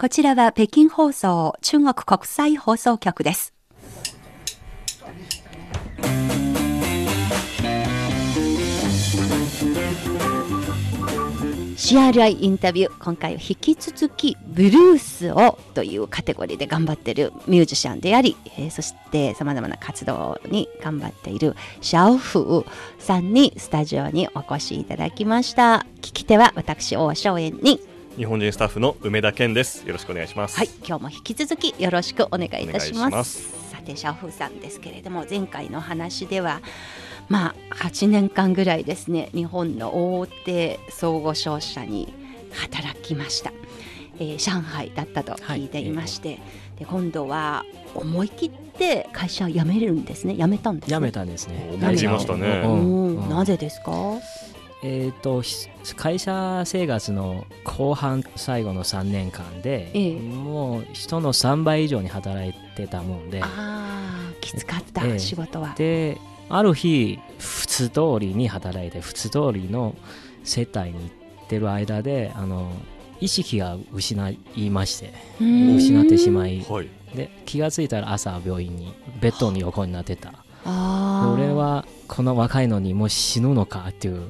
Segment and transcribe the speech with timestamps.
[0.00, 3.52] こちらは北京放送中国国際放送局です。
[11.76, 22.66] CRI インタビュー今回は引き続きブルースをというカテゴリーで頑張っているミュージシャンであり、えーそしてさまざまな活動に頑張っているシャオフー
[23.00, 27.80] さんにスタジオにお越しいただきました聞き手は私大正円に
[28.18, 29.86] 日本人スタッフの梅田健です。
[29.86, 30.56] よろしくお願いします。
[30.56, 33.70] はい、今日も引き続きよろしくお願いいたします。
[33.70, 36.60] さて、シャオフーさんですけれども、前回の話では、
[37.28, 42.12] まあ、8年間ぐらいですね、日本の大手総合商社に
[42.50, 43.52] 働きました。
[44.18, 46.40] えー上海だったと聞いていまして、
[46.76, 47.64] で今度は
[47.94, 51.70] 思い切って会社を辞めるんですね、辞めたんです、ね、辞めたんですね。
[51.72, 53.92] 思い切りましたねううんんうんなぜですか、
[54.82, 60.20] えっ、とひ会社生活の後半最後の3年間で、ええ。
[60.20, 65.18] もう人の3倍以上に働いてたもんで、ああ、きつかった、ええ。
[65.18, 65.74] 仕事は。
[65.76, 66.18] で
[66.50, 69.94] ある日普通通りに働いて普通通りの
[70.44, 71.00] 接待に行
[71.44, 72.72] ってる間であの
[73.20, 75.76] 意識が失いましてうん。
[75.76, 76.64] 失ってしまい。
[76.68, 76.88] はい。
[77.14, 80.32] で気がついたら朝病院にベッドに横になってた。
[80.64, 84.28] 俺はこの若いのにもう死ぬのかっていう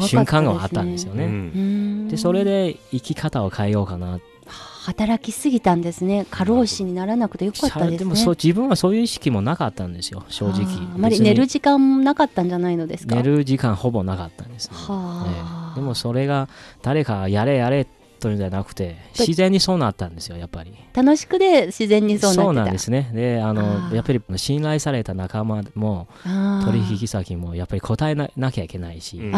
[0.00, 1.26] 瞬間があったんですようね。
[1.26, 2.08] ん。
[2.08, 4.18] でそれで生き方を変えようかな。
[4.84, 6.26] 働きすぎたんですね。
[6.30, 7.98] 過労死にならなくてよかったですね。
[7.98, 10.64] でもそう自分はそういう意識もなかったんですよ正直。
[10.94, 13.16] あまり寝る時間もなかったんじゃないのですか？
[13.16, 15.72] 寝る時間ほぼなかったんですね、はあ。
[15.72, 16.48] ええでもそれが
[16.82, 17.86] 誰かがやれやれ
[18.26, 20.74] というんじゃなくて自然にそうなったんですよやっぱり。
[20.92, 22.52] 楽しくで自然にそうなってた。
[22.64, 23.10] なんですね。
[23.14, 23.94] でああのー。
[23.94, 26.08] やっぱり信頼された仲間も
[26.64, 29.30] 取引先もやっぱり答えななきゃいけないし、で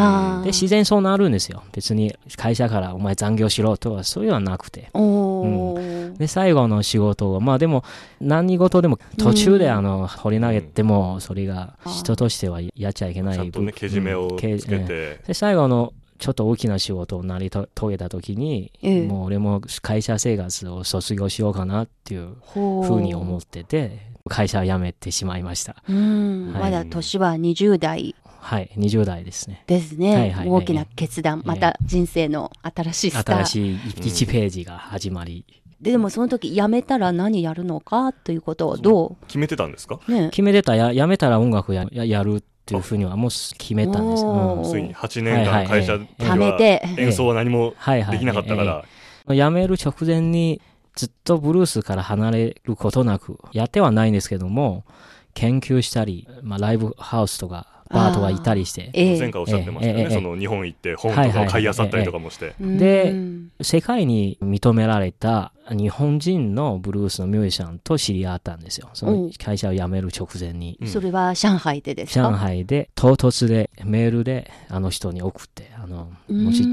[0.46, 1.62] 自然にそうなるんですよ。
[1.72, 4.88] 別に会社からお前残業しろとかそういうのはなくて。
[4.94, 6.16] おー。
[6.16, 7.84] で最後の仕事をまあでも
[8.20, 13.34] 何事でも途中であの掘り投げてもそれが人としてはやっちゃいけない。
[13.34, 14.58] ちゃんとね、けじめをつけうん。
[14.60, 14.86] けえて。
[14.88, 15.20] え。
[15.26, 19.06] で最後のちょっと大きな仕事を成りと遂げた時に、ええ。
[19.06, 25.76] もう俺も会社生活を卒業しようかなっていうふうに思ってて会社を辞めてしまいました。
[25.88, 26.62] うん、はい。
[26.62, 28.14] まだ年は20代。
[28.40, 29.64] はい20代ですね。
[29.66, 31.48] ですね、はいはい大きな決断、ええ。
[31.48, 33.36] また人生の新しいスター。
[33.44, 35.44] 新しい1ページが始まり、
[35.80, 40.00] ででもその時辞めたら何やるのかということをど決めてたんですか？
[40.08, 40.30] うね。
[40.30, 40.74] 決めてた。
[40.76, 44.64] や辞めたら音楽やややるっていうふうにはもう決めたんです、うん。
[44.64, 46.82] ついに8年間会社ではて。
[46.96, 48.84] 演奏は何もはいはいできなかったから。
[49.34, 50.60] 辞める直前に
[50.94, 54.84] ずっとブルースから離れることなくやってはないんですけども
[55.34, 58.90] 研究したり、まあ、ライブハウスとかバーとか行ったりして。
[58.94, 59.18] ええ。
[59.18, 60.00] 前回おっしゃってましたよね。
[60.00, 60.08] ええ。
[60.08, 62.54] ええその日本行って本とかを買い漁ったりとかもして。
[62.58, 68.88] でうん世界に認められた日本人のブルースのミュージシャンと知り合ったんですよ。
[68.94, 70.88] その会社を辞める直前に、うん。
[70.88, 72.30] それは上海でですか？
[72.30, 76.64] 上海で唐突でメールであの人に送ってあのもし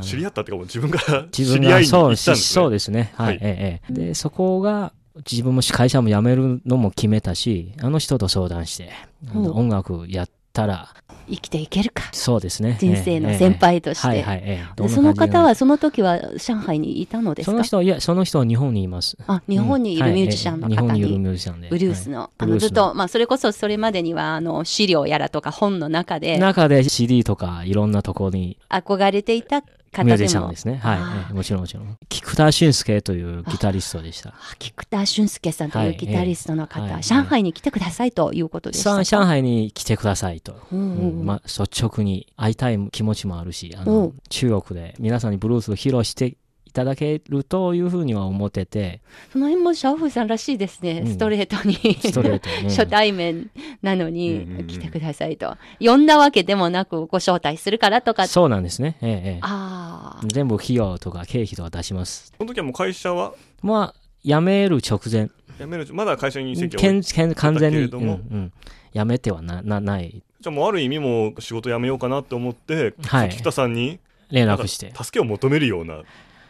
[0.00, 2.70] 知り合ったっていうかもう自分から自知り合いに行ったんですそうね。
[2.70, 3.12] ですね。
[3.14, 3.26] はい。
[3.26, 3.38] はい。
[3.42, 3.92] ええ。
[3.92, 4.92] で、そこが
[5.30, 8.90] 自分も会社も辞めるのも決めたし、あの人と相談して、
[9.34, 9.38] う。
[9.38, 10.88] ん音楽やったら、
[11.28, 12.04] 生きていけるか。
[12.12, 12.76] そうですね。
[12.80, 14.14] 人生の先輩として、ええ。
[14.18, 14.42] ええはいはい。
[14.84, 17.50] えその方はその時は上海にいたのですか？
[17.52, 19.16] その人、いや、その人は日本にいます。
[19.26, 21.68] あ日本にいるミュージシャンのうんはい日本にいるにミュージシャンで。
[21.68, 22.30] ブルースの,、はい。
[22.38, 26.38] あのずっと、まあ、それこそそれまでにはあの資料やらとか本の中で。
[26.38, 28.56] 中で CD とかいろんなところに。
[28.68, 30.76] 憧れていた方ミュージシャンですね。
[30.76, 31.32] はい。
[31.32, 31.96] もちろんもちろん。
[32.08, 34.30] 菊田俊介というギタリストでした。
[34.30, 40.54] あ菊田俊介さんというギタリストの方、はいええ上海に来てくださいということでした上海に来てくださいと。
[40.72, 46.36] まあ、率直に会いたい気持ちもあるしあうのん中国で皆さんにブルースを披露して
[46.66, 49.00] いただけるというふうには思ってて。
[49.32, 51.12] その辺もシャオフーさんらしいですね、うん。
[51.12, 51.74] ストレートに。
[52.00, 52.50] ストレート。
[52.50, 52.68] に、うん。
[52.68, 53.50] 初対面
[53.80, 58.26] なのに来てくださいと、呼んだわけでもなくご招待するからとか。
[58.26, 62.34] そうなんですね、えええあえ、全部費用とか経費とか出します。
[62.36, 63.32] その時はもう会社は？
[63.62, 65.30] まあ辞める直前。
[65.58, 68.52] 辞める、まだ会社に席を置いけんけん完全に、うんうん、
[68.92, 73.30] 辞めてはななないじゃあもうある意味もう仕事辞めようかなって思って、はい。
[73.30, 73.98] 北さんに
[74.30, 74.92] 連絡して。
[74.94, 76.02] 助けを求めるような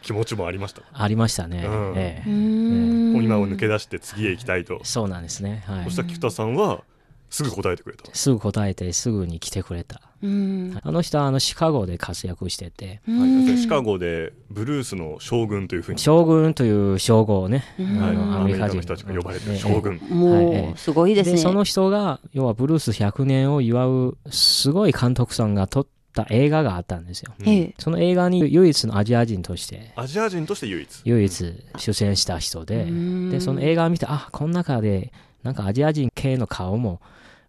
[0.07, 0.83] 気持ちもありました。
[0.93, 1.95] ありましたね、うん。
[1.97, 2.31] ええ。
[2.31, 4.79] 今を抜け出して次へ行きたいと。
[4.85, 5.85] そうなんですね、はい。
[5.85, 6.85] そしたら菊田さんは
[7.29, 8.09] すぐ答えてくれた。
[8.15, 10.01] すぐ答えてすぐに来てくれた。
[10.23, 10.79] うん。
[10.81, 13.01] あの人はあのシカゴで活躍してて。
[13.09, 17.99] はい、シカゴでブルースの将軍というふうに、将軍という称号をね、うん。
[18.01, 19.59] はい、あのアメリカ人の人たちが呼ばれてるええ。
[19.59, 19.97] 将軍。
[20.09, 21.33] もう、すごいですね。
[21.33, 25.81] でその人が要はブルース100年を祝うすごい監督さんが撮
[26.23, 27.35] っった映画があったんですよ。
[27.39, 31.01] うんええその映画に唯一のアジア人として、アジア人として唯一。
[31.05, 37.01] 唯一出演した人で、うんで、その映画を見て、あ、この中で、なんかアジア人系の顔も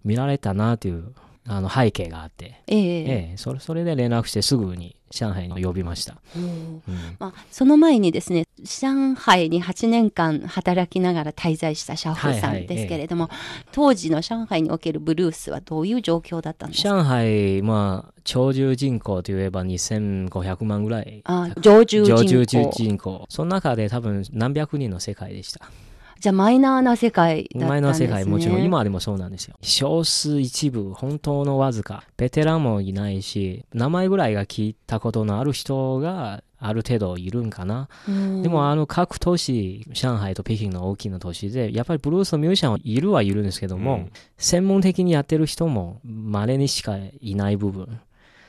[0.04, 1.14] 見られたなという、
[1.48, 6.18] あの背景があって、ええええ、それそれで連絡してすぐに上海に呼びました。
[6.36, 6.82] うんうん
[7.20, 13.30] まあ、その前にですね上海に8年間働きながら滞在したシャオフさんですけれども、
[13.72, 16.90] 当時の上海におけるブルースはどういう状況だったんですか？
[16.90, 21.22] 上海、まあ、長寿人口といえば2500万ぐらい。
[21.24, 23.26] あ常住人口常住人口。
[23.30, 25.72] その中で多分何百人の世界でした。
[26.20, 29.56] じゃあマイナーな世界だったんですね前の世界もちろん今でもそうなんですよ。
[29.62, 32.04] 少数一部、本当のわずか。
[32.18, 37.88] ベテランもいないし、名前ぐらいが聞いたことのある人がある程度いるんかな。
[38.08, 48.00] うんでもあの各都市、上海と北京の大きな都市で、やっぱりブルースのミュージシャンはいるはいるんですけども、うん専門的にやってる人も稀にしかいない部分。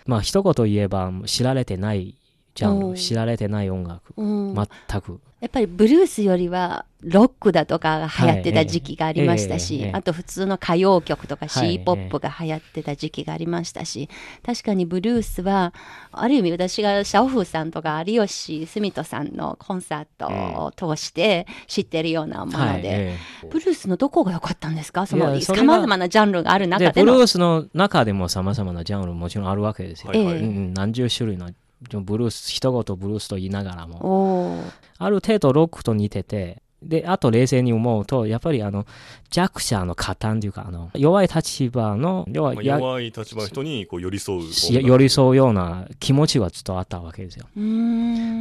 [0.07, 2.15] まあ一言言えば知られてない
[2.55, 4.13] ジャンル、知られてない音楽。
[4.17, 5.21] うん全く。
[5.41, 14.09] やっぱりブルースよりはロックだとかが流行ってた時期がありましたし、はいあと普通の歌謡曲とかはい C ポップが流行ってた時期がありましたし、
[14.45, 15.73] 確かにブルースは
[16.11, 20.27] ある意味私がシャオフーさんとか有吉住人さんのコンサート
[20.65, 22.81] を通して知ってるようなもので、はい。
[22.85, 23.17] え
[23.49, 25.07] ブルースのどこが良かったんですか？
[25.07, 30.09] そのさまざまなジャンルがあるえ中でブルースの中でも様々なジャンルもちろんあるわけですよ。
[30.09, 30.39] はいはい。
[30.39, 30.41] え
[30.75, 31.49] 何十種類の
[31.81, 34.63] ブルース、一言ブルースと言いながらも、
[34.99, 38.87] ある程度ロックと似てて、で、あと冷静に思うと、やっぱりあの、
[39.31, 44.43] 弱者の加担というか、あの、弱い立場の、要はまあ、や弱い立場の人にこう寄り添う。
[44.71, 47.47] 寄り添うような気持ちはずっとあったわけですよ。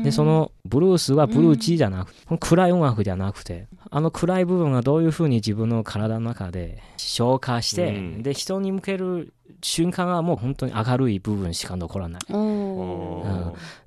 [0.03, 12.21] で、そのブルースはブルーチーじゃなくて、暗い音楽じゃなくて、あの暗い部分がどういうふうに自分の体の中で消化して、うんで、人に向ける瞬間はもう本当に明るい部分しか残らない。
[12.29, 13.36] おーあー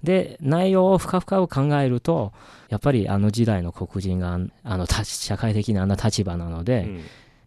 [0.03, 2.33] で、内容を深々考えると、
[2.69, 7.01] やっぱりあの時代の黒人が、あの、た社会的なあんな立場なので、うん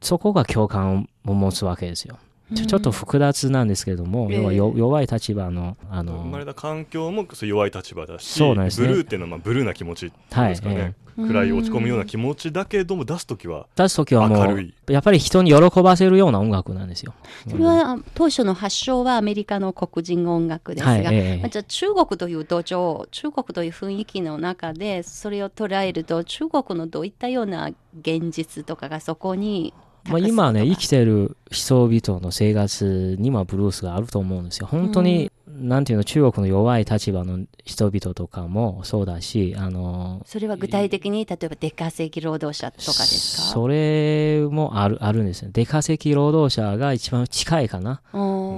[0.04, 2.20] そこが共感を持つわけですよ。
[2.56, 4.38] ちょちょっと複雑なんですけれども、ええ。
[4.38, 8.88] 要はよ弱い立場の、あの、生まれた環境もそう弱い立場だし、そうなんですね。
[8.88, 10.96] ブルーっていうのはまあブルーな気持ちですかね、はい。
[11.28, 17.14] 暗い落ち込むような気持ちだけども出すときは出すときはもう明るい、やっぱり人に喜ばせるような音楽なんですよ。
[17.48, 21.38] それは当初の発祥はアメリカの黒人音楽ですが、はい、ええ。
[21.38, 27.70] まあじゃあ中国という土壌中国という雰囲気の中でそれを捉えると中国のどういったような
[28.00, 29.74] 現実とかがそこに
[30.06, 34.68] まあ、今ね、生きててる人々の生活にはブルースがあると思うんですよ。
[34.68, 43.44] 本当に、なんていうの、中国の弱い立場の人々とかもそうだし、あの、それは具体的に例えば出稼ぎ労働者とかですか？
[43.54, 45.50] それもある、あるんですよ。
[45.52, 48.02] 出稼ぎ労働者が一番近いかな。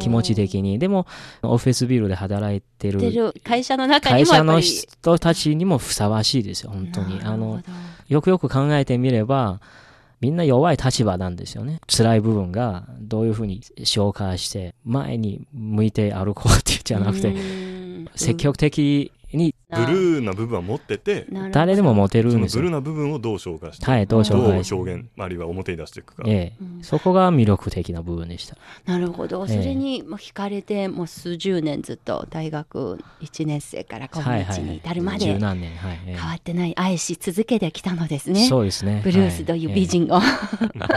[0.01, 0.77] 気持ち的に。
[0.80, 1.07] でも、
[1.42, 7.21] オフィスビルで働いてる会社の中に会社のもやっぱり人たちにもふさわしいですよ、本当に。
[7.24, 7.62] あの
[8.07, 9.62] よくよく考えてみれば、
[10.21, 11.79] みんな弱い立場なんですよね。
[11.88, 22.61] 辛い部分がどういうふうに消化して、前に向いて歩こうっていうんじゃなくうて、ん積極的にブルーな部分は持ってて誰でも持てるんですよ。
[22.61, 24.75] ブルーな部分をどう消化して、はい、どうどう紹介して。
[24.75, 26.63] 表現あるいは表に出していくか、ええ。
[26.77, 26.83] うん。
[26.83, 28.57] そこが魅力的な部分でした。
[28.85, 29.57] なるほど、ええ。
[29.57, 34.23] それにもう惹かれてもう数十年ずっと大学1年生から今。
[34.43, 38.47] 日に至るま十で変わってない愛し続けてきたのですね。
[38.47, 39.01] そうですね。
[39.04, 40.19] ブルースという美人を、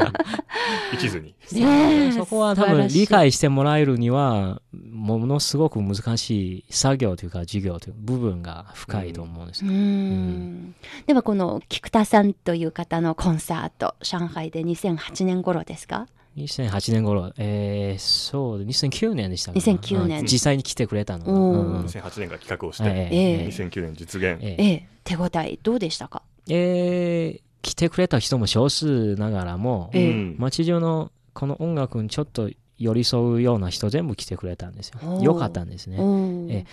[0.93, 1.35] 一途に。
[1.53, 2.13] ねえ。
[2.13, 9.75] そこは多分理解してもらえるには、ものすごく難しい作業というか授業という部分が深いと思うんですうよ。
[9.75, 10.75] ん。
[11.07, 16.07] ではこの菊田さんという方のコンサート上海で2008年頃ですか
[16.37, 19.65] ？2008年頃、えー、そう、2009年でしたかな。
[19.65, 20.21] 2009年。
[20.21, 20.27] うん。
[20.27, 21.33] 実際に来てくれたのが。
[21.33, 21.51] うん。
[21.51, 23.49] うん2008年から企画をして、はいええ。
[23.49, 24.63] 2009年実現、ええ。
[24.63, 24.89] ええ。
[25.05, 26.23] 手応えどうでしたか？
[26.49, 30.11] えー来てくれた人も少数ながらも、ええ。
[30.11, 35.21] うん街中のこの音楽にちょっと寄り添うような人全部来てくれたんですよ。
[35.21, 35.97] よかったんですね。
[35.99, 36.05] う
[36.47, 36.67] んえ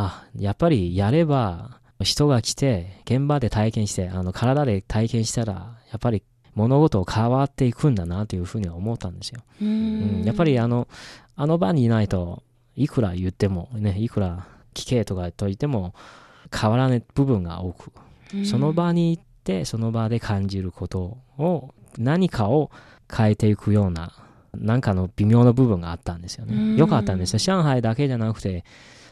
[0.00, 5.52] あ、やっぱりやれば人が来て現場で体験して、あの体で体験したら、
[5.90, 6.22] やっぱり
[6.54, 9.40] 物事を変わっていくんだなというふうには思ったんですよ。
[9.60, 10.86] ううんん、やっぱりあの、
[11.34, 12.42] あの場にいないと
[12.76, 15.94] いくら言ってもね、いくら聞けとかと言っても
[16.56, 17.90] 変わらない部分が多く、
[18.44, 22.70] その場に行ってその場で感じることを何かを
[23.12, 24.12] 変えていくような
[24.54, 26.78] なんかの微妙な部分があったんですようんね。
[26.78, 27.38] よかったんですよ。
[27.38, 28.64] 上海だけじゃなくて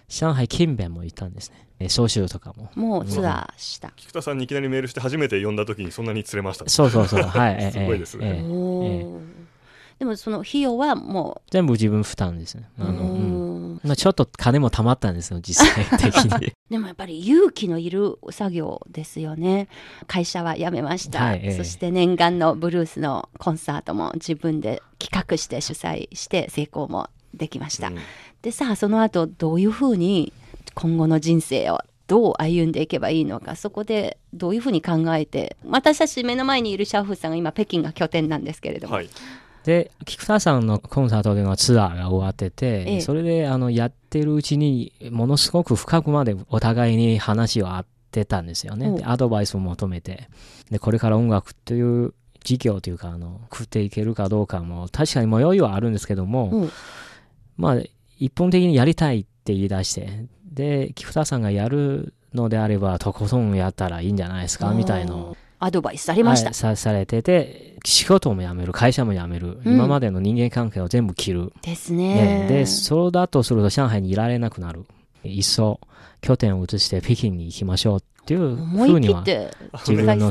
[0.09, 1.67] 上海近辺も行ったんですね。
[1.79, 2.71] え総集とかも。
[2.75, 7.23] もうツアーした、菊田さんにいきなりメールして初めて呼んだ時にそんなに釣れましたそうそうそう。
[7.23, 7.57] はい。
[7.59, 9.37] えすごいですねえええ
[9.99, 12.69] でもその費用はも全部自分負担ですね。
[12.79, 16.53] う、あのうんうんまあ、ちょっと金も貯まったんですよ、実際的に。
[16.69, 19.69] でもやっぱり勇気のいる作業ですよね。
[20.07, 21.25] 会社は辞めました。
[21.25, 27.89] はいええそして念願のブルースのコンサートも自分で企画して主催して成功もできました。
[27.89, 27.99] うん
[28.47, 30.33] でさあその後どういうふうに
[30.75, 39.09] 今後の人生をどう歩んでいけばいいのかそこでどういうふうに考えて私たち目の前にいるシャオフーさんが今北京が拠点なんですけれども、はい。
[39.65, 43.01] で、菊田さんのコンサートでのツアーが終わってて、ええ。
[43.01, 48.91] それであのやってるうちにものすごく深くまでお互いに話を合ってたんですよね。
[48.91, 50.29] おでアドバイスを求めて。
[50.71, 56.65] でこれから音楽という事業というかあの食っていけるかどうかも確かに迷いはあるんですけども、う。
[56.67, 56.71] ん
[57.57, 57.83] まあ
[58.19, 69.75] 一本的にやりたいって言い出してで菊田さんがやるのであればとことんやったらいいんじゃないですかみたいのをアドバイスされました、はいさされてて仕事も辞める会社も辞める、うん。
[69.75, 72.15] 今までの人間関係を全部切る、ですね。
[72.43, 72.49] ね。
[72.49, 74.87] でそうだとすると上海にいられなくなる。
[75.23, 75.81] いっそ
[76.21, 79.51] 拠点を移して北京に行きましょうっていう思いふうには切って
[79.87, 80.31] 自分の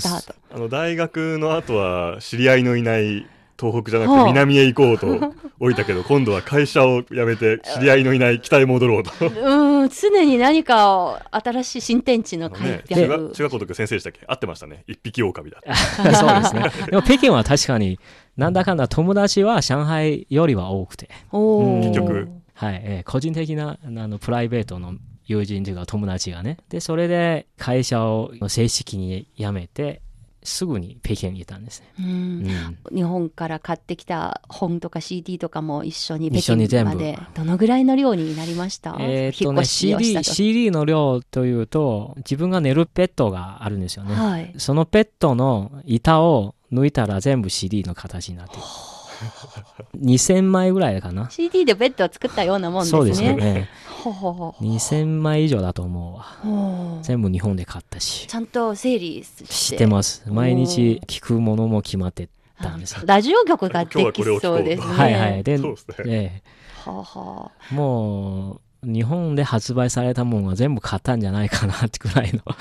[0.51, 3.25] あの大学の後は知り合いのいない
[3.59, 4.23] 東北じゃなくはあ。
[4.25, 9.11] て南へ行こうと置いたけど 今度は会社を辞めて知り合いのいない北へ戻ろうと。
[9.25, 14.19] うん常に何かを新しい新天地の開ね、拓、中学中学校の時先生でしたっけ？
[14.27, 14.83] 合ってましたね。
[14.87, 15.57] 一匹狼だ
[15.95, 16.71] そうですね。
[16.89, 17.99] でも北京は確かに
[18.37, 22.27] なんだかんだ友達は上海よりは多くて、結局。
[22.55, 22.81] はい。
[22.83, 24.95] えー個人的なあのプライベートの
[25.27, 26.57] 友人というか友達がね。
[26.69, 30.01] でそれで会社を正式に辞めて
[30.45, 32.05] すぐに北京にいたんですね、うん。
[32.91, 32.95] うん。
[32.95, 39.51] 日本から買ってきた本とか CD とかも一緒に北京までどのぐらいの量になりました、えーっと。
[39.51, 44.53] ね CD, と CD の量というと自分が寝るペットがあるんですよね、はい。
[44.57, 48.61] そのペットの板を抜いたら全部 CD の形になってる。
[49.99, 51.29] 2000枚ぐらいかな。
[51.29, 52.97] CD でベッドを作ったようなもんですね。
[52.97, 53.69] そうですよね
[54.11, 57.01] 2000枚以上だと思うわ。
[57.01, 58.27] 全部日本で買ったし。
[58.27, 60.23] ちゃんと整理してます。
[60.27, 62.29] 毎日聞くものも決まって
[62.61, 63.01] たんですよ。
[63.05, 64.93] ラジオ局ができそうですね。
[64.93, 65.43] はいはい。
[65.43, 66.43] でそうですね。
[66.85, 72.55] えはあはえもう日本で発売されたものは全部買ったんじゃないかなってくらいの、ああ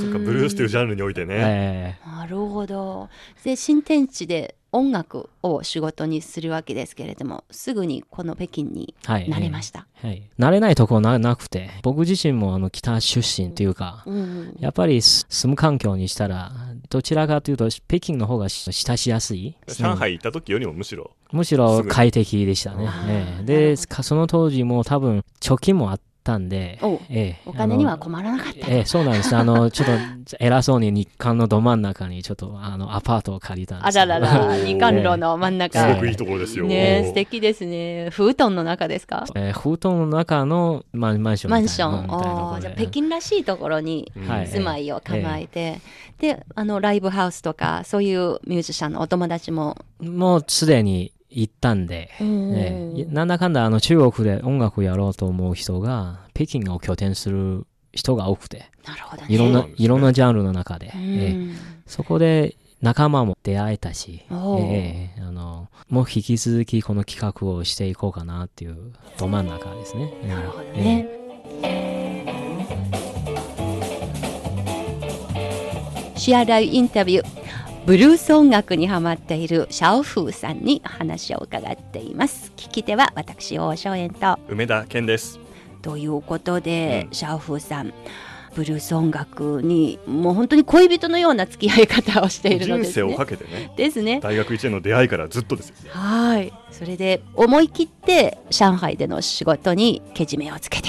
[0.00, 0.18] そっか。
[0.18, 1.96] ブルースというジャンルにおいてね、え。
[2.06, 3.08] なるほど。
[3.44, 16.52] で新天地で音楽を仕事にするわけですけれどもすぐにこの北京になれました、はい、慣れないところななくて僕自身もあの北出身というか、うんやっぱりす住む環境にしたら
[16.88, 19.56] どちらかというと北京の方がし親しやすい。
[19.68, 22.86] 上海行った時よりもむしろむしろ快適でしたね。
[22.88, 23.32] あ、ーええ。
[23.34, 29.34] なるでその当時も多分貯金もあったんで、おええお金には困らなかったええそうなんです。
[29.34, 33.96] あの ちょっと偉そうに日韓のど真ん中にちょっとあのアパートを借りたんです。
[33.96, 35.80] よあららら二貫路の真ん中。
[35.80, 38.10] すごくいいところですよ、ねえ素敵ですね。
[38.10, 39.24] フートンの中ですか？
[39.34, 42.60] ええ布団の中のマンマンションみたいなマンション。
[42.60, 44.12] じゃあ北京らしいところに
[44.46, 45.80] 住まいを構えて、
[46.18, 52.52] であのライブハウスとかそういうミュージシャンのお友達も、もうすでに行ったんで、うん。
[52.54, 53.04] ええ。
[53.06, 59.28] なんだかんだあの中国で音楽やろうと思う人が北京を拠点する人が多くてなるほどね。
[59.34, 61.32] いろんなねいろんなジャンルの中で、うええ。
[61.32, 61.56] ん
[61.86, 70.12] そこで仲間も出会えたし、ええあのもう引き続きこの企画をしていこうかなっていうど真ん中ですね。
[70.26, 71.20] なるほどえね。
[76.16, 77.26] シアライインタビュー
[77.86, 82.52] ブルース音楽にハマっているシャオフーさんに話を伺っています。
[82.54, 84.38] 聞き手は私王正円と。
[84.48, 85.40] 梅田健です。
[85.80, 87.14] ということで、うん。
[87.14, 87.92] シャオフーさん
[88.54, 93.72] ブルース音楽にもう本当に恋人のような付き合い方をしているの人生をですねかけてね。
[93.76, 94.20] ですね。
[94.20, 95.74] 大学1年の出会いからずっとですよ。
[95.88, 96.52] はい。
[96.70, 100.88] それで思い切って上海での仕事にけじめをつけて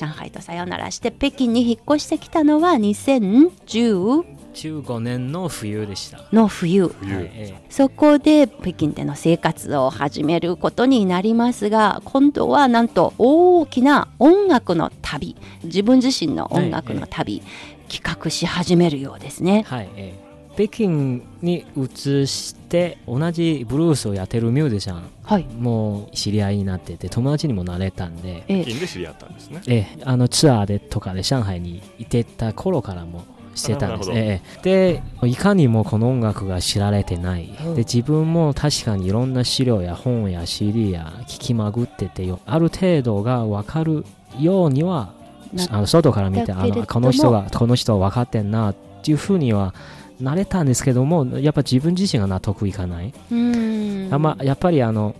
[0.00, 6.24] 上海とさよならして北京に引っ越してきたのは2010 15年の冬でした。
[6.32, 6.88] の冬。
[6.88, 15.36] 冬、はいえそこで北京での生活を始めることになりますが今度はなんと大きな音楽の旅。
[15.64, 17.42] 自分自身の音楽の旅、
[17.88, 19.64] 企画し始めるようですね。
[19.66, 19.74] え。
[19.74, 20.30] はいええ。
[20.56, 28.62] 北京に移して同じブルースをやってるミュージシャンはい、も知り合いになってて友達にもなれたんで、ええ。
[28.62, 29.62] 北京で知り合ったんですね。
[29.68, 33.24] ええ、あのツアーでとかで上海にいてた頃からも
[33.54, 37.74] してたんです、ええ、でいかにもこの音楽が知られてない、うん。
[37.74, 42.40] で自分も確かにいろんな資料や本や CD や聞きまぐっててよ。
[42.46, 44.04] ある程度が分かる
[44.38, 45.12] ようには
[45.52, 49.74] なあの外から見てあのこの人がこの人は分かってんなっていうふうには
[50.20, 55.14] なれたんですけどもやっぱ自分自身が納得いかない、あんまやっぱりあの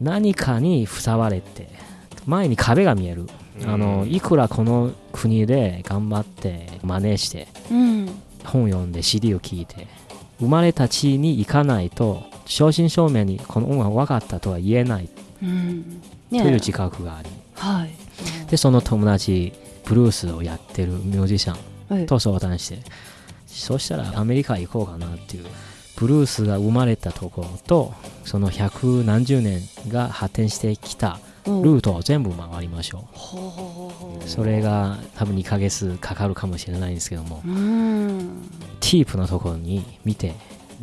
[0.00, 1.68] 何かにふさわれて
[2.26, 3.26] 前に壁が見える。
[3.66, 8.06] あの、うんいくらこの国で頑張って真似して、うん。
[8.44, 9.86] 本読んで CD を聴いて、
[10.38, 15.08] 生まれた地に行かないと、正真正銘にこの音楽分かったとは言えない。
[15.42, 16.00] うん。
[16.30, 17.90] という自覚があり、はい。
[18.50, 19.52] で、その友達、
[19.84, 21.56] ブルースをやってるミュージシャン
[21.98, 22.06] ええ。
[22.06, 22.78] と相談して、
[23.50, 25.46] そしたらアメリカ行こうかなっていう、
[25.96, 27.92] ブルースが生まれたところと、
[28.24, 31.62] その百何十年が発展してきたうん。
[31.62, 34.28] ルートを全部回りましょほう。
[34.28, 38.48] それが多分2ヶ月かかるかもしれないんですけども、ううん。
[38.80, 40.34] ティープのところに見て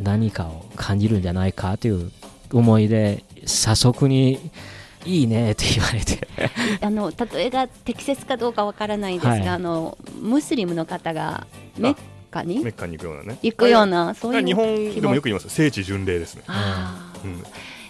[0.01, 2.11] 何かを感じるんじゃないかという
[2.51, 4.51] 思いで、早速に
[5.05, 6.27] いいねって言われて、
[6.81, 9.47] あの例えが適切かどうかわからないんですが、はい。
[9.47, 11.47] あのムスリムの方が
[11.77, 11.97] メッ
[12.37, 12.59] カに？
[12.59, 13.39] メッカに行くようなね。
[13.41, 14.65] 行くようなそういう日本
[14.95, 15.49] でもよく言います。
[15.49, 17.43] 聖地巡礼ですね、ああうん、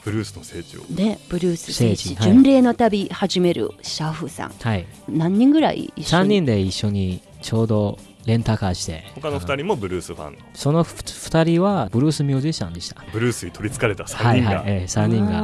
[0.04, 0.82] ブルースの聖地を。
[0.90, 2.16] ねブルース聖地。
[2.16, 4.52] 巡礼の旅始めるシャーフさん。
[4.52, 10.40] はい、何人ぐらい一緒3に人で一緒にちょうどレンタカーして、他の2人もブルースファンの。
[10.54, 13.04] その2人はブルースミュージシャンでした。
[13.14, 14.42] ブルースに取りつかれた3はい。
[14.42, 14.58] 人が。
[14.58, 15.32] はい、ええ3人が。
[15.32, 15.40] が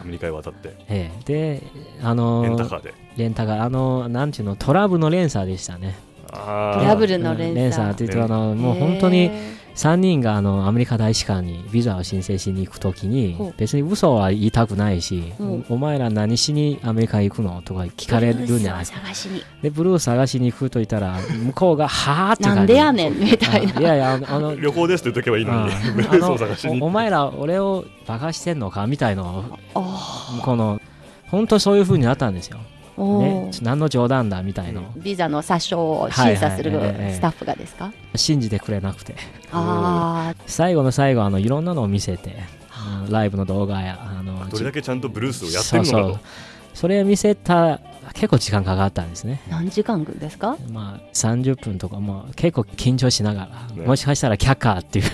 [0.00, 0.74] アメリカへ渡って。
[0.88, 1.22] ええ。
[1.24, 1.62] で、
[2.02, 2.94] あのレンタカーで。
[3.16, 5.96] レンタカー、あの、なんていうの、トラブルの連鎖でしたね。
[6.30, 7.90] トラブルの連鎖。
[7.90, 9.30] って言うと、あの、もう本当に
[9.78, 15.44] 3人があのアメリカ大使館にビザを申請しに行くときに別に嘘は言いたくないしう。
[15.44, 18.98] ん、お前ら何しにアメリカ行くのとか聞かれるんじゃないですか。
[19.62, 22.56] で、ブルース探しに行くと言ったら、向こうが、はーって感じ。
[22.56, 23.80] なんでやねんみたいな。
[23.80, 25.72] いやいや、あの、あの旅行ですって言っとけばいいのに。
[25.72, 26.18] うんブルー。
[26.18, 29.44] スを探しにあのおお前ら俺をバカしてんのかみたいの
[29.74, 30.80] あ向こうの
[31.30, 32.58] 本当そういう風になったんですよ、
[32.98, 36.72] ねー、何の冗談だみたいの、ビザの詐称を審査する
[37.12, 37.92] スタッフがですか？
[38.14, 39.14] 信じてくれなくて。
[39.52, 42.36] あ 最後の最後あのいろんなのを見せて
[43.08, 45.98] ライブの動画やあのどれだけちゃんとブルースをやってるのかと。
[46.02, 46.20] そうそう。
[46.74, 47.80] それを見せた
[48.18, 49.40] 結構時間かかったんですね。
[49.48, 50.56] あ何時間ですか？
[50.72, 53.86] まあ30分とかもう結構緊張しながら、ね。
[53.86, 55.04] もしかしたら却下っていう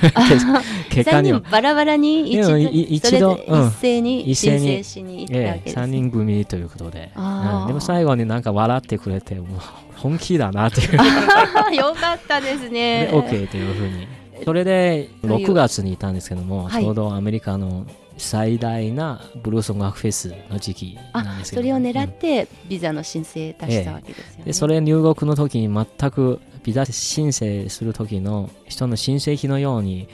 [0.88, 1.40] 結果3には。
[1.40, 7.66] 人バラバラに一度一斉に一斉に申請しに行ったわええ、けです、3人組ということで、うん。
[7.66, 9.46] でも最後になんか笑ってくれてもう
[9.96, 10.96] 本気だなっていう。
[11.76, 13.06] よかったですね。
[13.06, 14.08] で OK というふうに。
[14.44, 15.48] それでそういう。
[15.48, 16.82] 6月にいたんですけども、はい。
[16.82, 30.08] ちょうどアメリカの最大なブルース音楽フェスの時期なんですけどそれを狙っうんてビザの申請出したわけですよね、でそれ入国の時に全くビザ申請する時の人の申請費のように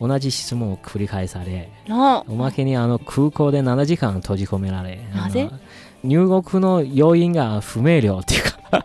[0.00, 5.50] 同じ質問を繰り返されのおまけにあの空港で7時間閉じ込められなぜ？
[6.04, 8.84] 入国の要因が不明瞭っていうか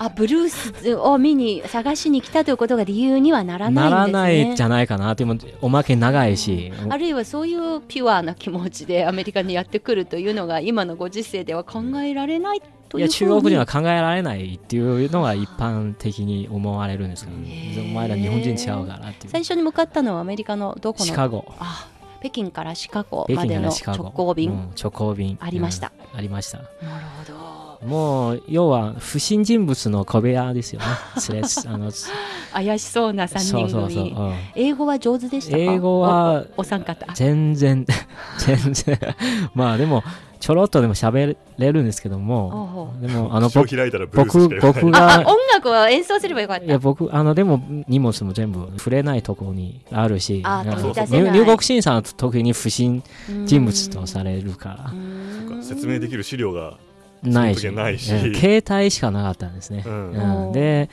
[0.00, 3.90] あブルースを見に探しに来たということが理由にはならないんですね。
[3.90, 6.72] ならないじゃないかなでもおまけ長いし。
[6.88, 19.30] あるいはそういうピュアな気持ちでアメリカにやってくるというのが今のご時世では考えられないといや中国人は考えられないっていうのが一般的に思われるんですけど、へーお前ら日本人違うからっていう。
[19.30, 21.04] 最初に向かったのはアメリカのどこの？
[21.06, 21.44] シカゴ。
[21.58, 21.88] あ
[22.20, 25.38] 北京からシカゴまでの直行便、うん直行便。
[25.40, 26.58] ありました、うんありました。
[26.58, 26.68] なる
[27.26, 30.86] ほどもう要は不審人物の小部屋ですよね。
[31.66, 31.90] あの
[32.52, 33.70] 怪しそうな3人組。
[33.70, 34.34] そうそうそう、うん。
[34.56, 35.58] 英語は上手でしたか？
[35.58, 37.06] 英語はおお三方？
[37.14, 37.86] 全然
[38.38, 38.98] 全然。
[39.54, 40.02] まあでも
[40.40, 42.94] ちょろっとでも喋れるんですけども。
[43.00, 43.68] でもあの僕
[44.60, 46.64] 僕があ音楽は演奏すればよかった。
[46.64, 53.04] いや僕あのでも荷物も全部触れないところにあるし入入国審査の時に不審
[53.46, 54.90] 人物とされるから。
[54.92, 54.94] う
[55.58, 55.62] ん。
[55.62, 56.78] 説明できる資料が
[57.22, 57.70] ないし。
[57.72, 58.12] ないし。
[58.12, 58.34] うん。
[58.34, 60.46] 携帯しかなかったんですね、うん。
[60.46, 60.52] うん。
[60.52, 60.88] で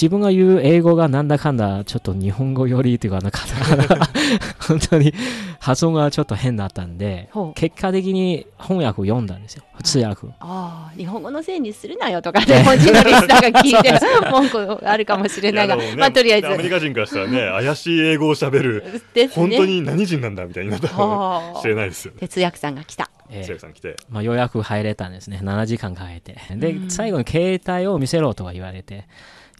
[0.00, 3.40] 自分が言う英語がなんだかんだちょっと日本語よりというかなんか
[4.66, 5.12] 本当に
[5.58, 9.64] 発音がちょっと変だったんで結果的に翻訳を読んだんですよ。
[9.82, 13.98] 通訳ああ日本語のせいにするなよとか日本人のリスナーが聞いて
[14.30, 15.76] 文句あるかもしれないが。
[15.76, 16.48] ねまあとりあえず。
[16.48, 19.28] アメリカ人からしたらね怪しい英語をしゃべるね。
[19.28, 21.52] 本当に何人なんだみたいになったかはあ。
[21.54, 22.20] もしれないですよね。
[22.20, 23.44] 哲訳さんが来たええ。
[23.44, 23.96] 千秋さん来て。
[24.08, 25.40] まあ、ようやく入れたんですね。
[25.42, 26.36] 7時間かけて。
[26.56, 26.90] で、うん。
[26.90, 29.06] 最後に携帯を見せろとか言われて。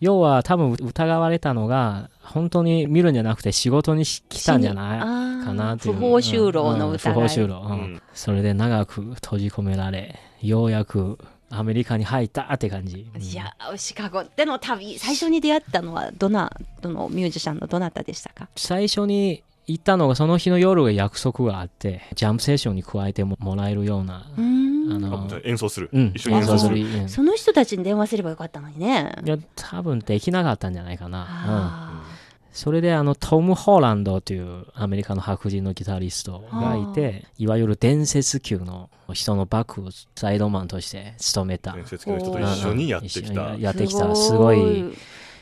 [0.01, 5.01] 要は多分疑われたのが本当に見るんじゃなくて仕事にし来たんじゃない
[5.45, 5.95] かなっていう。
[5.95, 6.95] 不法就労のうん。
[6.95, 7.71] 疑い、不法就労、うん。
[7.71, 8.03] うん。
[8.15, 11.19] それで長く閉じ込められようやく
[11.51, 13.21] アメリカに入ったって感じ、うん。
[13.21, 14.99] いやシカゴでの旅。
[14.99, 18.49] 最初に出会ったのはどなどのミュージシャンのどなたでしたか？
[18.57, 24.93] 最初に行ったのがその日の夜約束があってジャンプセッションに加えてももらえるような、うーん。
[24.93, 26.77] あのあ演奏する、うん一緒に演奏する。
[26.77, 27.05] う。
[27.05, 27.09] ん。
[27.09, 29.15] その人たちに電話すればよかったのにね。
[29.25, 32.11] いや多分できなかったんじゃないかな、あうん。
[32.53, 41.73] それであのトム・ホーランドというアメリカの白人のギタリストがいて、いわゆる伝説級の人のバックサイドマンとして務めた。
[41.73, 43.55] 伝説級の人と一緒にやってきた。
[43.55, 44.85] にやってきた、すごい。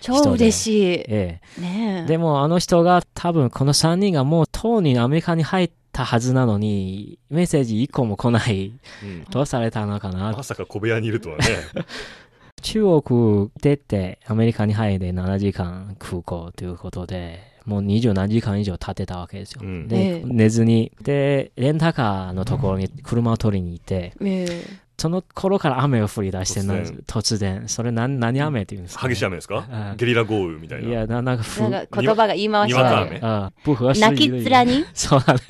[0.00, 1.04] 超嬉しい。
[1.08, 2.08] えねえ。
[2.08, 8.72] でもあの人が多分この3人がもうとうにアメリカに入ったはずなのに、メッセージ1個も来ない。
[9.02, 10.32] うんどうされたのかな？
[10.32, 11.44] まさか小部屋にいるとはね。
[12.62, 19.60] 中国出てアメリカに入って7時間空港ということで、もう20何時間以上経ってたわけですよ。
[19.62, 24.64] うんで、ええ寝ずに、で、レンタカーのところに車を取りに行って、え
[25.00, 27.04] その頃から雨が降り出してな突然。
[27.06, 27.68] 突然。
[27.68, 29.64] それ何、何雨って言うんですか、ね、激しい雨ですか？
[29.70, 30.88] あゲリラ豪雨みたいな。
[30.88, 33.20] いや、ななんかふなんか言葉が言い回しにわかが雨。
[33.22, 34.84] あ不合適泣きっ面に？
[34.92, 35.40] そうだね。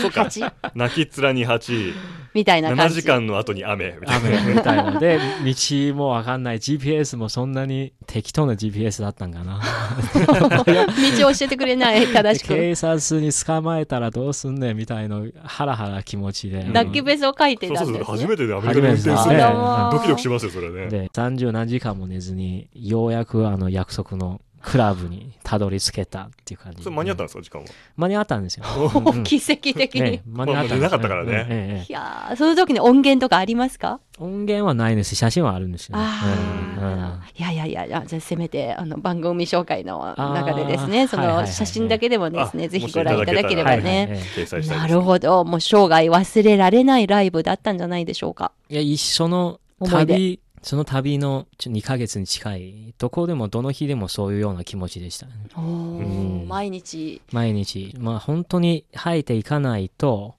[0.00, 0.24] そうか。
[0.24, 0.42] 蜂
[0.74, 1.92] 泣きっ面に蜂、
[2.38, 2.94] みたいな7感じ。
[3.02, 4.40] 時間の後に雨みたいな。
[4.40, 5.00] 雨みたいな。
[5.00, 6.60] で、道もわかんない。
[6.60, 9.60] GPS もそんなに適当な GPS だったんかな。
[11.18, 12.48] 道を教えてくれない、正しく。
[12.54, 16.62] 警察に捕まえたらどうすんねんみたいなハラハラ気持ちで。
[16.64, 17.94] 泣きべそを書いてそうそうそう。
[17.94, 18.18] たんですね。
[18.18, 19.50] 初めてでアメリカで運転する初めてね。
[19.92, 20.86] ドキドキしますよ、それね。
[20.86, 26.82] で、30何時間も寝ずに、ようやくあの約束のクラブにたどり着けたっていう感じ。
[26.82, 27.68] それ間に合ったんですか、時間は？
[27.96, 28.64] 間に合ったんですよ。
[29.24, 30.00] 奇跡的に。
[30.02, 34.00] ね、間に合ったんですまあ寝なかったからねうんええええいやーその時に音源とかありますか？
[34.18, 35.14] 音源はないです。
[35.14, 36.04] 写真はあるんですよね。
[36.76, 44.20] うんうんああ、いやいやいやいや、じゃあせめてあの番組紹介の中でですね、そのはいはいはいはい写真だけでもですね、あぜひご覧いただければはいはいね。
[44.68, 48.52] なるほど、もう生涯忘れられないライブだったんじゃないでしょうか。
[48.68, 55.32] いや、一緒の思い出旅、その旅のちょ2ヶ月に近い、どこでもどの日でもそういうような気持ちでしたね。
[55.56, 57.22] うん毎日。
[57.32, 57.94] 毎日。
[57.98, 60.34] まあ本当に入っていかないと、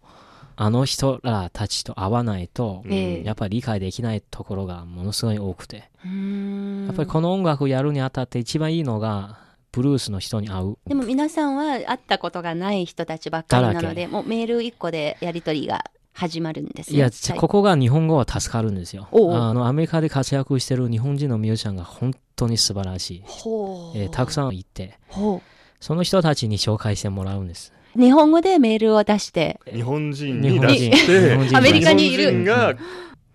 [0.55, 5.77] あの人らたちと会わないと、うんええやっぱり理解できないところがものすごい多くて。
[5.77, 9.39] やっぱりこの音楽をやるにあたって一番いいのが、
[9.71, 10.77] ブルースの人に会う。
[10.85, 15.85] でも皆さんは会ったことがない人たちばっかりなので、もうメール一個でやり取りが
[16.19, 16.97] 始まるんですね。
[16.97, 17.37] いや、はい。
[17.39, 19.07] ここが日本語は助かるんですよ。
[19.11, 23.23] おうあの、アメリカで活躍してる日本人のミュージシャンが本当に素晴らしい。
[23.25, 23.97] ほう。
[23.97, 25.41] えーたくさんいて、ほ
[25.79, 27.71] その人たちに紹介してもらうんです。
[27.95, 32.31] う日本語でメールを出して、日本人日本人に出して、アメリカにいる。
[32.31, 32.75] 日本人が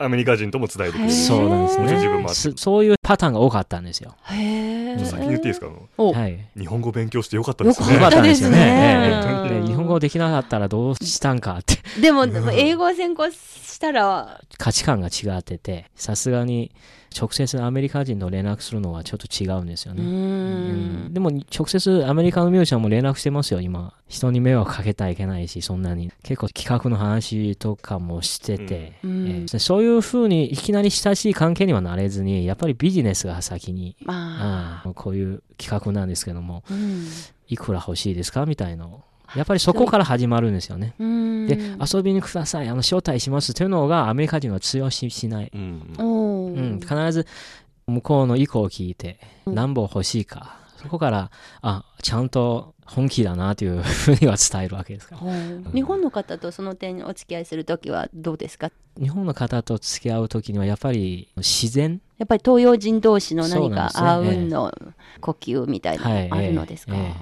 [0.04, 1.10] アメリカ人とも伝えてくれる。
[1.12, 2.52] そうなんですもちろん自分ねもそ。
[2.56, 4.16] そういうパターンが多かったんですよ。
[4.26, 5.68] 先に言っていいですか？
[5.98, 6.38] おはい。
[6.56, 7.94] 日本語勉強してよかったですよね。
[7.94, 9.62] よかったんですよね。
[9.66, 16.70] 日本語できなかったらどうしたんかって、でも、英語を専攻したら、価値観が違ってて、さすがに
[17.18, 20.02] 直接アメリカ人と連絡するのはちょっと違うんですよね。
[20.02, 21.14] うんん。
[21.14, 23.94] でも直接アメリカのミュージシャンも連絡してますよ、今。
[24.08, 26.10] 人に迷惑かけたらいけないし、そんなに。
[26.24, 37.06] 結構企画の話とかもしてて、うんええそういうふうにいきなり親しい関係にはなれずに、やっぱりビジネスが先に、まあ、あこういう企画なんですけども、うん。
[37.48, 39.04] いくら欲しいですかみたいの。
[39.36, 40.94] やっぱりそこから始まるんですよね。
[40.98, 45.50] うんで、遊びにください、あの、招待しますというのがアメリカ人は通用ししない。
[45.52, 47.26] うんおうん、ー必ず
[47.86, 49.54] 向こうの意向を聞いて、うん。
[49.54, 51.30] 何本欲しいか、そこから、
[51.62, 55.22] あ、ちゃんと本気だなというふうには伝えるわけですから。
[55.72, 58.70] 日本の方とその点お付き合いするときはどうですか？
[59.00, 64.72] 日本の方と付き合うときには、やっぱり自然、やっぱり東洋人同士の何かあうんの
[65.20, 66.28] 呼吸みたいなはい。
[66.28, 67.14] のあるのですか、ええ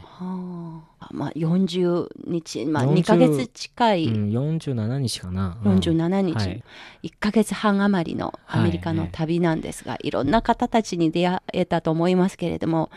[1.10, 5.58] まあ40日、まあ、40 2ヶ月近い、うん、47日かな。
[5.64, 5.78] うん。
[5.78, 6.64] 47日、はい。
[7.02, 10.12] 1ヶ月半余りのアメリカの旅なんですが、い。
[10.12, 12.90] ろんな方たちに出会えたと思いますけれども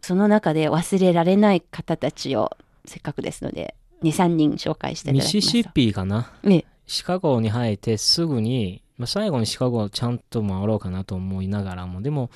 [0.00, 6.30] その中で忘れられない方たちをせっかくですので23人紹介していたミだきますシシッピかな？
[6.44, 6.64] ええ。
[6.86, 12.30] シカゴに入ってすぐに、まあ、最後にシカゴをちゃんと回ろうかなと思いながらも、でも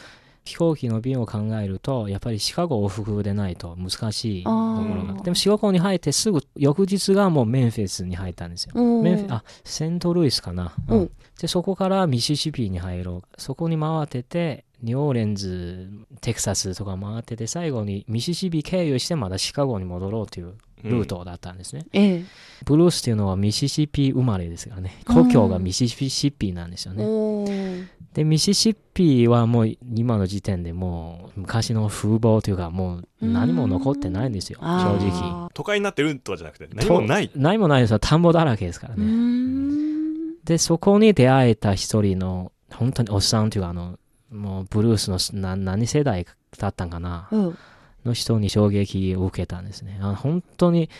[0.44, 4.57] 飛行機の便を考えると、やっぱりシカゴ往復でないと難しいとこ
[4.94, 5.22] ろが。
[5.22, 8.72] でもシカゴに入ってすぐ翌日がもうメンフィスに入ったんですよ。
[8.74, 10.74] うんメンフィあ、セントルイスかな。
[10.88, 13.40] うんで、そこからミシシッピに入ろう。
[13.40, 15.88] そこに回ってて、ニューオーレンズ、
[16.21, 21.87] テキサスとか回ってて、最後にミシシッピ経由してまたシカゴに戻ろうというルートだったんですね。
[21.92, 22.25] ええ
[22.64, 24.99] ブルースっていうのはミシシッピ生まれですからね。
[25.07, 25.97] 故郷がミシシ
[26.29, 27.88] ッピなんですよね。
[28.14, 34.59] で、ミシシッピはもう今の時点でもう昔の風貌というかもう何も残ってないんですよ。
[34.61, 34.66] 正
[35.09, 35.49] 直。
[35.55, 37.29] 都会になってるとかじゃなくて、何もない。
[37.29, 37.99] と何もないですよ。
[37.99, 39.05] 田んぼだらけですからね。
[39.05, 43.99] んで、そこに出会えた一人の本当におっさんというかあの、
[44.33, 46.27] もうブルースのな何世代
[46.59, 47.29] だったんかな？
[47.31, 47.59] うん
[48.05, 50.01] の人に衝撃を受けたんですね。
[50.03, 50.90] あ本当に、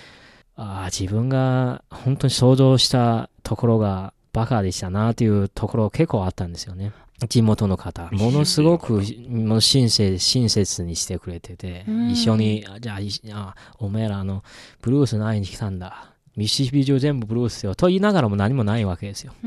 [0.55, 6.93] あー自分が本当に想像したところがバカでしたなというところ結構あったんですよね。
[7.29, 14.45] 地元の方、ものすごくもう親切親切にしてくれてて、うん一緒に、あじゃあいあ、お前らあの、
[14.81, 16.12] ブルースに会いに来たんだ。
[16.37, 17.75] ミシシッピ中全部ブルースよ。
[17.75, 19.35] と言いながらも何もないわけですよ。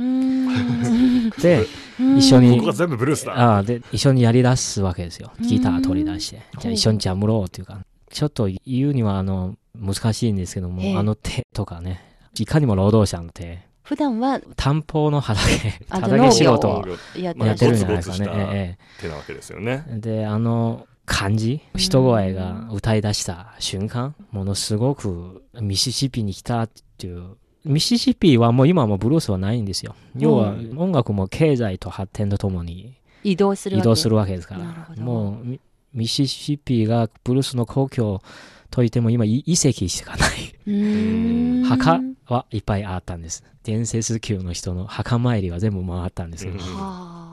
[1.41, 1.65] で、
[1.99, 3.57] うん一緒にここが全部ブルースだ。
[3.57, 5.31] あで、一緒にやり出すわけですよ。
[5.41, 6.41] ギター取り出して。
[6.59, 12.01] じゃあ一緒にジャムろうっていうか、ちょっと言うにはあの、難しいんですけども、ええあの手とかね、
[12.37, 19.85] いかにも労働者の手、普段は担保の畑、あ畑仕農事をやってるんじゃないですかね手なわけですよね。
[19.87, 29.95] で、あの、感じ、人声が歌い出した瞬間、ものすごくミシシッピに来たっていう、ミシシッピはもう今はもうブルースはないんですよ。
[30.17, 33.81] 要は音楽も経済と発展とともに移動するわけ。
[33.81, 34.95] 移動するわけですから。
[34.97, 35.59] もうミ
[35.93, 38.21] ミシシッピがブルースの故郷
[38.69, 41.63] といっても今い遺跡しかない。
[41.65, 43.43] 墓はいっぱいあったんです。
[43.63, 47.24] 伝説級の人の墓参りは全部回ったんですよ、うんは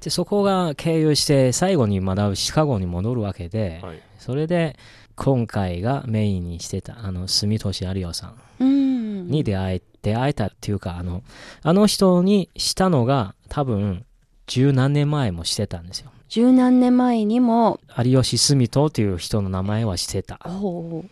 [0.00, 4.00] でそこが経由して最後にまだシカゴに戻るわけで、はい。
[4.18, 4.76] それで
[5.14, 11.22] 今回がメインにしてたあの住俊有夫さんに出会え出会えたっていうかあの
[11.62, 14.04] あの人にしたのが多分
[14.46, 16.10] 十何年前もしてたんですよ。
[16.28, 17.80] 十何年前にも。
[17.96, 20.40] 有吉住人という人の名前はしてた。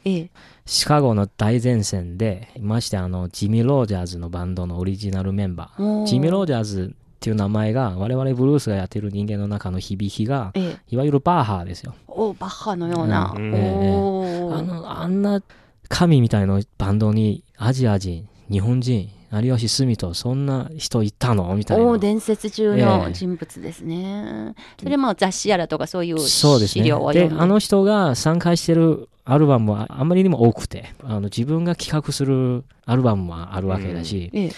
[0.05, 0.31] ええ。
[0.67, 6.03] シカゴの大前線でましてあのジミー・ロージャーズのバンドのオリジナルメンバー。
[6.03, 10.77] おジミー・ロージジャーズっていう名前が我々ブルースがやってる人間の中の響きがええ。
[10.91, 11.95] いわゆるバーハーですよ。
[12.07, 13.55] おバッハのような、うん。
[13.55, 14.59] おー。
[14.59, 15.43] あのあんな
[15.89, 21.55] 神みたいなバンドにアジア人日本人有吉住人そんな人いたの？
[21.55, 21.85] みたいな。
[21.85, 26.85] おー伝説中えのえ人物ですね、それまあ雑誌やらとかそういうそうですね。
[26.85, 27.35] 資料を読んで。
[27.37, 34.51] であの人が参加してるアルバムはあまりにも多くてあの自分が企画するアルバムもあるわけだし、ええ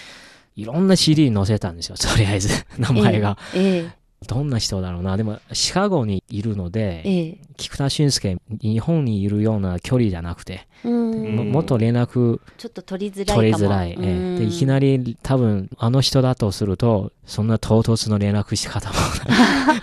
[0.56, 4.06] いろんな CD に載せたんですよ とりあえず名前が、ええ。
[4.26, 5.16] どんな人だろうな。
[5.18, 7.38] でもシカゴにいるので、ええ。
[7.58, 11.36] 菊田俊介日本にいるような距離じゃなくて、うん。
[11.36, 14.38] ももっと連絡ちょっと取りづらい取りづらい、ええ。
[14.38, 18.94] でいきなり多分あの人だとするとそんな唐突の連絡し方も。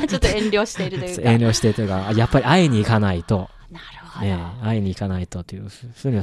[0.01, 1.21] り ちょっと遠慮しているというか。
[1.29, 5.67] 遠慮してというかやっぱり会いに行かないと、なるほど、ね、会いに行かないとという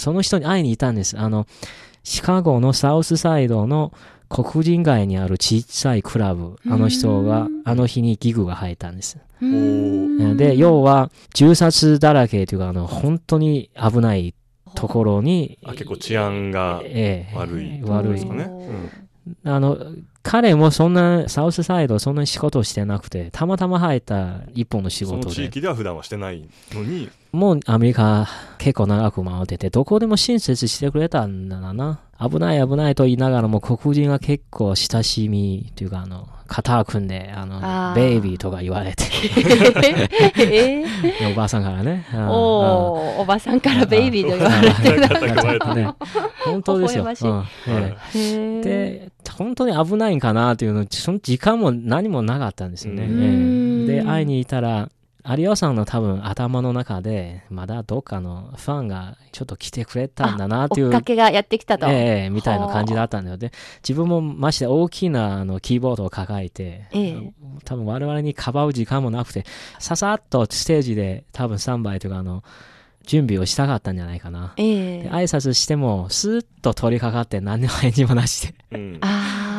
[0.00, 1.16] その人に会いに行ったんです。
[1.16, 1.46] あの
[2.02, 3.92] シカゴのサウスサイドの
[4.30, 9.18] 黒人街にある小さいクラブあの人がうんあの日にギグが入ったんです。
[10.36, 14.34] で要は銃殺だらけというかあの本当に危ない
[14.74, 17.36] ところにあ結構治安がええ。
[17.36, 17.82] 悪い。
[17.82, 18.20] 悪い。
[19.44, 19.76] あの、
[20.22, 32.00] 彼もそんな、サウスサイドそんな仕事をしてなくて、たまたま入った一本の仕その事で、地域では普段はしてないのに、もうアメリカ結構長く回ってて、どこでも親切してくれたんだな。
[32.20, 37.94] 危ない危ないと言いながらも、黒人は結構親しみというか、あの、肩を組んで、あの、あー。
[37.94, 39.04] ベイビーとか言われて、
[40.38, 40.82] え
[41.20, 42.04] え おばあさんからね。
[42.12, 45.94] うんおーおばさんからベイビーと言われてね
[46.44, 47.06] 本当ですよ。
[48.62, 53.06] で、本当に危ないんかなっていうの、その時間も何もなかったんですよね。
[53.86, 54.88] で、会いに行ったら、
[55.24, 63.36] 有吉さんの多分頭の中で、まだどっかのファンがちょっと来てくれたんだなっていう追っかけがやってきたと、ええみたいな感じだったんだよ。
[63.36, 63.52] で、
[63.82, 67.32] 自分もまして大きなあのキーボードを抱えて、ええ
[67.64, 69.44] 多分我々にかばう時間もなくて、
[69.78, 72.42] ささっとステージで多分スタンバイというか、あの、
[73.04, 74.54] 準備をしたかったんじゃないかな。
[74.56, 78.54] ええで挨拶しても、スーッと取り掛かって何の返事もなしで。
[78.72, 79.49] うんああ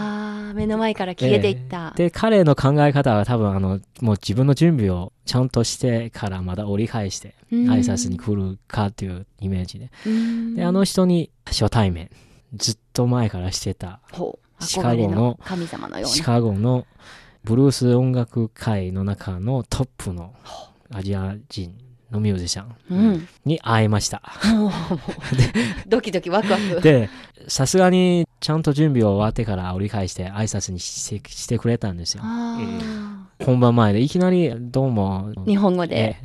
[0.53, 7.69] 目の前から消えていった、で、彼の考え方は多分あの、もう自分の準備をちゃんとしてからまだ折り返して、うん。
[7.69, 9.91] 挨拶に来るかっていうイメージで。
[10.05, 10.55] うん。
[10.55, 12.09] で、あの人に初対面、
[12.55, 13.99] ずっと前からしてた、
[14.59, 16.85] シカゴの神様のようシなカゴの
[17.43, 20.33] ブルース音楽界の中のトップの
[20.93, 21.75] アジア人
[22.11, 24.21] のミュージシャンうん、に会いました。
[25.87, 27.09] ドキドキワクワクで、
[27.47, 32.23] さすがにちゃんと準備を終わってから折り返して挨拶にしてしてくれたんですよ。
[32.23, 32.59] あ
[33.43, 36.17] 本番前でいきなりどうも、ー日本語で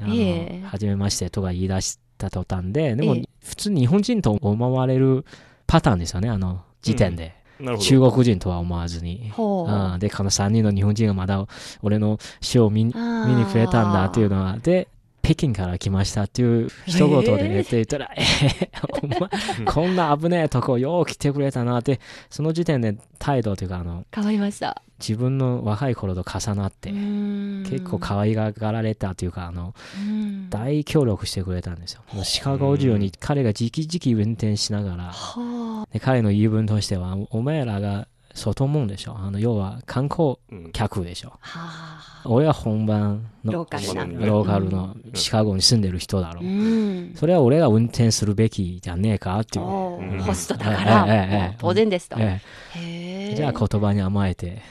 [0.65, 5.25] はじめましてとか言い出した途端で、でもええ普通日本人と思われる
[5.67, 7.35] パターンですよね、あの時点で。
[7.61, 7.89] なるほど。
[7.89, 9.31] 中国人とは思わずに。
[9.35, 11.47] ほうああで、この3人の日本人がまだ
[11.83, 14.89] 俺のショーを見に見にくれたんだっていうのは、で、
[15.27, 18.67] 北京から来ましたっていう一言で言っていたら、えー
[19.03, 21.99] お前、こんな危ねえとこよう来てくれたなって、
[22.31, 24.83] その時点で態度というか、あの、変わりました。
[25.01, 30.49] 自分の若い頃と重なって、結結構可愛がられたというか、あの、うん。
[30.49, 32.03] 大協力してくれたんですよ。
[32.13, 38.07] もうシカゴ中に彼が直々運転しながら、はで彼の言い分としては、お前らが
[38.37, 39.17] 外もんでしょ。
[39.19, 40.73] あの要は観光うん。
[40.73, 41.31] 客でしょ。
[41.41, 42.23] はあ。
[42.29, 47.15] 俺は本番のローカルローカルのシカゴに住んでる人だろう、うん。
[47.17, 50.23] それは俺が運転するべきじゃねえかっていう、うん。
[50.23, 52.41] ホストだから、ええ当然ですと、え
[52.75, 54.63] へええじゃあ言葉に甘えて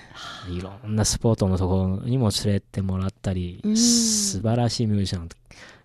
[0.49, 3.77] いろんなスポットのところにも連れてもらったり、うん。
[3.77, 5.29] 素晴らしいミュージシャン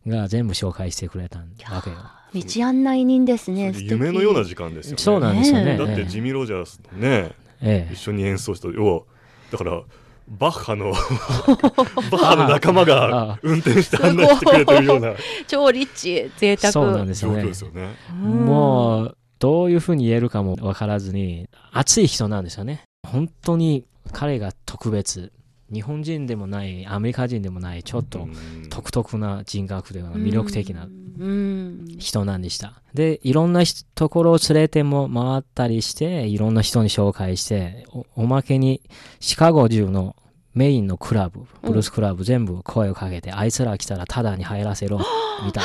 [0.07, 1.45] が全部紹介してくれたわ
[1.83, 1.97] けよ
[2.33, 3.73] 道案内人ですね。
[3.77, 4.99] 夢のような時間ですよね。
[4.99, 5.77] そうなんですよね。
[5.77, 7.93] ねだってジミー・ロジャースとねええ。
[7.93, 9.03] 一緒に演奏した要は
[9.51, 9.83] だから
[10.29, 15.15] バッハの バッハの仲間あがあ運転して案内してくれてるような。
[15.49, 16.73] 超リッチ贅沢。
[16.73, 17.97] そうなんですよねですよね。
[18.13, 18.47] うん。
[18.47, 22.83] もうどういうふうに言えるかも分からずに熱い人なんですよね。
[23.07, 25.33] 本当に彼が特別
[25.73, 28.69] 日本人でもないアメリカ人でもないちょっとうん。
[28.69, 31.85] 独特な人格で魅力的なうん。
[31.99, 32.83] 人なんでした。
[32.95, 38.81] で、いろんな人ところを連れても回ったりして、いろんな人に紹介して、おおまけに
[39.21, 40.17] シカゴ中の
[40.55, 44.99] メインのクラブ、ブルースクラブ全部声をかけて、あいつら来たらタダに入らせろ、
[45.45, 45.65] みたい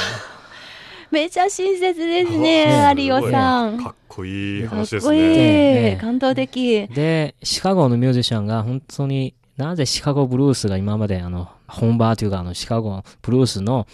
[1.12, 3.04] めちゃ親切ですねね。
[3.04, 3.82] 有オさん。
[3.82, 5.28] かっこいいかっ話ですこいい、ね。
[5.28, 5.92] え。
[5.94, 6.88] え感動的。
[6.90, 6.96] な。
[6.96, 13.88] で、シカゴのミュージシャンが本当になぜシカゴブルースが今まであの本場というかあのシカゴブルースの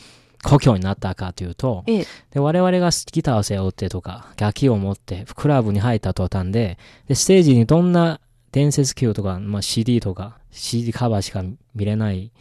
[0.44, 2.06] 故郷になったかというと、ええ。
[2.32, 8.20] で我々がギターを背負ってとか楽器を持ってクラブに入った途端ででステージにどんな
[8.52, 11.44] 伝説級とか、まあ、CD とか CD カバーしか
[11.76, 12.32] 見れない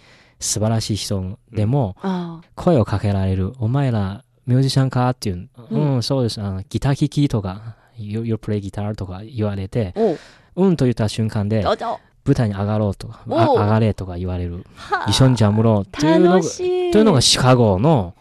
[0.40, 6.40] 素晴らしい人でもあ声をかけられる、お前らミュージシャンかっていう、ううんん、そうです。
[6.40, 10.18] あのギター弾きとか you, play guitar とか言われてう。
[10.56, 14.64] うんと言った瞬間でどうぞ舞台に上がろうとか、上がれとか言われる。
[14.76, 18.14] はあ一緒にジャムろうっていうのが、というのがシカゴの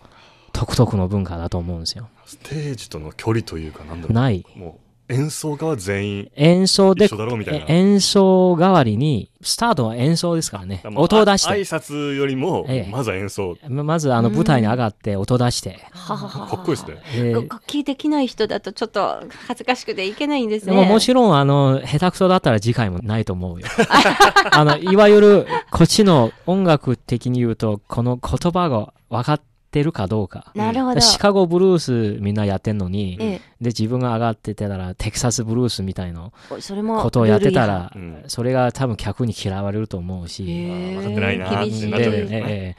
[0.54, 2.10] 独特の文化だと思うんですよ。
[2.26, 4.46] ステージとの距離というかなんだろない。
[4.56, 4.60] う。
[4.60, 7.66] もう演奏家は全員演奏で一緒だろうみたいな。
[7.68, 10.82] 演奏代わりに、スタートは演奏ですからね。
[10.86, 11.62] もう音を出しあ挨て。
[11.64, 13.58] 拶よりもええまずは演奏。
[13.68, 15.80] ままずあの舞台に上がって音出して。
[15.92, 17.24] はははかっこいいですね。
[17.24, 20.78] で楽器できない人だとちょっと恥ずかしくていけないんですでね。
[20.78, 23.68] ももちろん、あの、下手くそだったら次回もないと思うよ。
[24.52, 30.52] あの、いわゆる、こっちの音楽的に言うと、この言葉が分かってるかどうか。
[30.56, 31.00] なるほど。
[31.00, 38.22] シカゴブルースみんなやってんのに、えで、自分が上がってたら、テキサスブルースみたいなえ、それもことをやってたらルール違反。
[38.24, 38.30] う、ん。
[38.30, 41.48] それが多分客に嫌われると思うし、分かってないな。
[41.48, 41.88] ー厳しい。
[41.88, 42.76] ってなっちゃうね。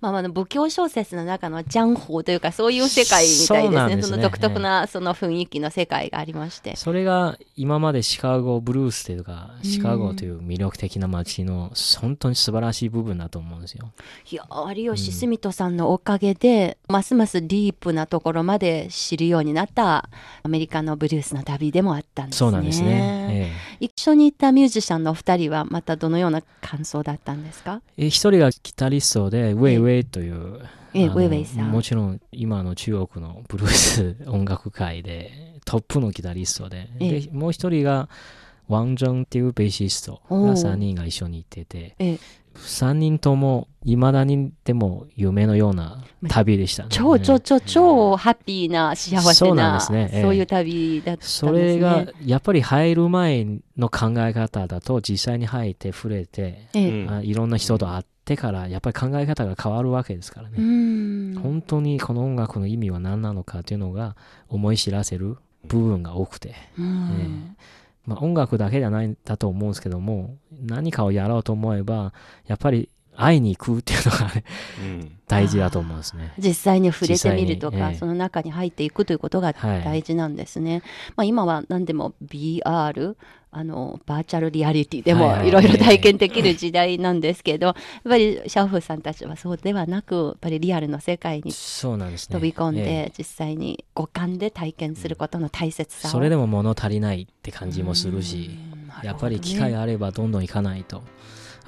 [0.00, 3.76] まあ、まあ仏教小説の中のジャンホーというかそういう世界みたいそうですね。
[3.76, 4.02] なんですね。
[4.02, 6.76] その独特なその雰囲気の世界がありまして。
[6.76, 9.70] それが今までシカゴブルースというか、うん。
[9.70, 13.90] シカゴという魅力的な街の本当に素晴らしい部分だと思うんですよ。
[14.30, 14.44] いや
[14.76, 20.08] 有吉スさんのおかげで、ますますディープなところまで知るようになった
[20.42, 22.38] アメリカのブルースの旅でもあったんですね。
[22.38, 23.48] そうなんですね。
[23.48, 27.80] え一緒に行ったミュージシャンのお二人はまたどのような感想だったんですか？
[27.96, 30.60] ええ一人がギタリストで、ウェイウェイという、
[30.92, 31.70] ええウェイウェイさん。
[31.70, 38.08] もちろん今の中国のブルース音楽界でトップのギタリストで、えでもう一人が
[38.68, 42.18] ワンジョンっていうベーシストが3人が一緒に行ってて、ええ
[42.56, 46.88] 3人とも未だにでも夢のような旅でしたね。
[46.92, 51.50] 超超超超ハッピーな幸せそうなんなですねええそういう旅だったんですね。
[51.50, 60.58] それがやっぱり入る前の考え方だと実際に入って触れて、ええいろんな人と会ってからやっぱり考え方が変わるわけですからうね。
[60.62, 64.16] ん本当にこの音楽の意味は何なのかというのが
[64.48, 67.56] 思い知らせる部分が多くて、うん
[68.10, 72.12] まあ、音楽だけじゃないんだと思うんですけども何かをやろうと思えば
[72.48, 72.88] やっぱり
[73.20, 74.44] 会いに行くっていうのが、ね、
[74.80, 76.32] うん大事だと思うんですね。
[76.38, 80.82] 実際に触れてみるとか、ええその中に入っていくということがはい大事なんですね。
[81.14, 83.14] まあ、今は何でも BR
[83.52, 91.52] あのバーチャルリアリティでもはいはいいろいろ体験できる時代なんですけど、やっぱりシャオフさんたちはそうではなくやっぱりリアルの世界に。
[91.52, 96.10] 飛び込んで、ええ実際に五感で体験することの大切さを。
[96.10, 101.02] それでも物足りないって感じもするし、ねやっぱり機会があればどんどん行かないと。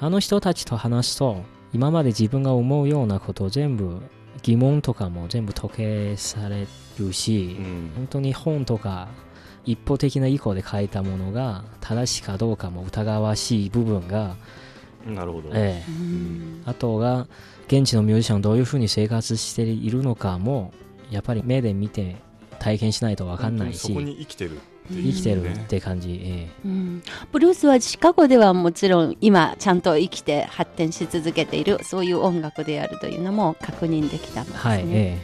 [0.03, 4.01] あの人たちと話すと、今まで自分が思うようなことを全部、
[4.41, 6.67] 疑問とかも全部解けされ
[6.99, 7.91] るし、うん。
[7.95, 9.07] 本当に本とか
[9.63, 14.35] 一方的な意向で書いたものが正しいかどうかも疑わしい部分が、
[15.07, 15.51] なるほど。
[15.53, 15.89] ええ。
[15.89, 16.63] うん。
[16.65, 17.27] あとが
[17.67, 20.73] 現地のミュージシャンどういうふうに生活しているのかも
[21.11, 22.17] やっぱり目で見て
[22.59, 23.79] 体験しないと分かんないし。
[23.79, 24.59] そこに生きてる
[24.95, 26.49] 生きてるって感じ、ええ。
[26.65, 27.03] うん。
[27.31, 34.59] ブルースはシカゴではもちろん今ちゃんと生きて発展し続けているそういう音楽であるというのも確認できたんですね。
[34.63, 35.17] はい、え。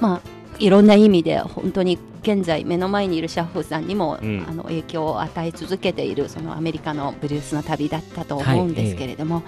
[0.00, 4.44] まあいろんな意味で本当に現在目の前にいるシャッフさんにも、うん。
[4.48, 9.42] あの影響を与え続けているそのアメリカのブルースの旅だったと思うんですけれども、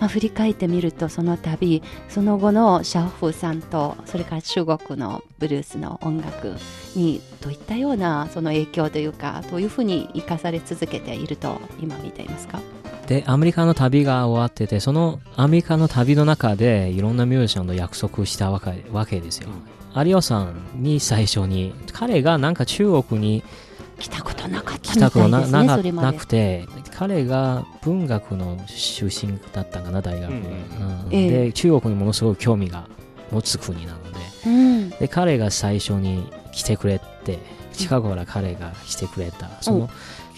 [0.00, 6.56] まあ、振り返ってみるとその旅その後のシャッフさんとそれから中国のブルースの音楽
[6.94, 12.60] にどういったようなその影響というかどういうふうに生かされ続けていると今見ていますか？
[13.06, 19.48] で、アメリカの旅が終わってて、そのアメリカの旅の中でいろんなミュージシャンと約束したわけわけですよ。
[19.94, 23.42] 有オさんに最初に、彼がなんか中国に
[23.98, 26.06] 来たことなかったみたいですななかねそれまで。
[26.06, 26.66] なくて、
[26.96, 30.30] 彼が文学の出身だったかな、大学。
[30.30, 30.44] うんうん
[31.10, 31.30] ええ。
[31.46, 32.86] で、中国にものすごい興味が
[33.30, 34.90] 持つ国なので、うん。
[34.90, 37.38] で彼が最初に来てくれて
[37.72, 39.90] シカゴから彼が来てくれた、その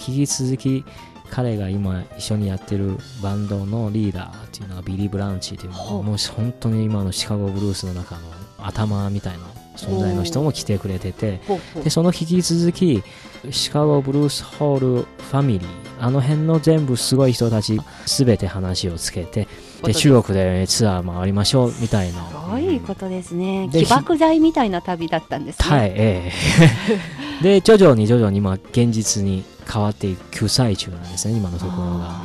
[0.07, 0.85] 引き続き
[1.31, 5.73] 彼が今一緒にやってるバンドのリーダーっていうのがビリー・ブランチっていう。
[5.73, 8.21] もう本当に今のシカゴブルースの中の
[8.67, 9.41] 頭みたいな
[9.77, 11.41] 存在の人も来てくれてて
[11.83, 13.03] でその引き続き
[13.51, 19.49] シカゴブルースホールファミリーあの辺の全部すごい人たち全て話をつけて
[19.83, 23.69] で中国でツアー回りましょうみたいなすごいことですね。
[23.69, 25.77] で起爆剤みたいな旅だったんですね。
[25.77, 26.33] はい、え
[27.09, 32.23] えで、徐々に徐々に今、現実に変わっていく最中なんですね、今のところが。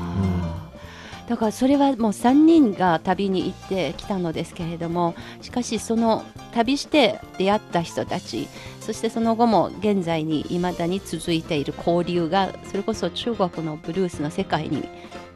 [1.28, 6.24] だからそれはもう3人が旅に行ってきたのですけれどもしかしその
[6.54, 8.48] 旅して出会った人たち
[8.80, 14.88] そしてその後も現在にいまだに続いている交流がそれこそ中国のブルースの世界に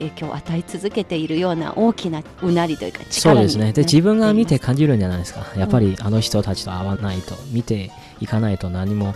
[0.02, 3.72] 影響を与え続けているような大きなうなりというかそうですね。
[3.72, 5.46] で、自分が見て感じるんじゃないですか。
[5.56, 9.14] やっぱりあの人たちと会わないと、見ていかないと何も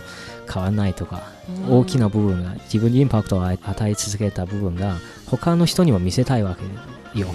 [0.50, 1.22] 変わらないとか、
[1.68, 7.28] 大きな部分が、自分にインパクトを与え続けた部分が、他の人にも見せたいわけよ。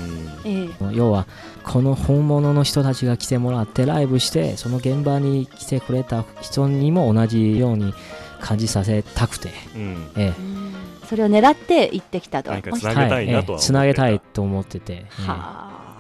[0.46, 1.28] ええ要は
[1.64, 7.94] この本物の人たちが来てもらってライブしてその現場に来てくれた人にも同じように
[8.40, 10.12] 感じさせたくて、うん。
[10.16, 10.74] えうん。
[11.08, 12.52] それを狙って行ってきたと。
[12.52, 13.60] つなげたいなとは思ってた。
[13.60, 15.36] つなげたいと思ってて、ええは
[15.78, 15.91] あ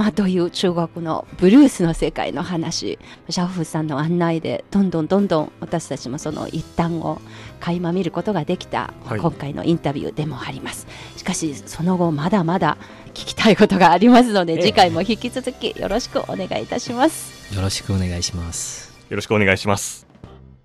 [0.00, 2.98] まあ、という中国のブルースの世界の話。
[3.28, 7.20] シャオフさんの案内でどんどんどんどん私たちもその一端を
[7.60, 9.20] 垣間見ることができた、はい。
[9.20, 10.86] 今回のインタビューでもあります。
[11.18, 12.78] しかしその後まだまだ
[13.08, 14.62] 聞きたいことがありますので、ええ。
[14.62, 17.54] 次回も引き続きよろしくお願いいたします。
[17.54, 18.90] よろしくお願いします。
[19.10, 20.09] よろしくお願いします